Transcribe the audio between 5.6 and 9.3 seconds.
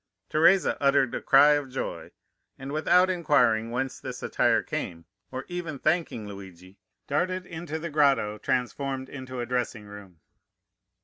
thanking Luigi, darted into the grotto, transformed